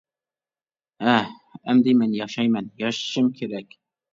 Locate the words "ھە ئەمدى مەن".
1.05-2.17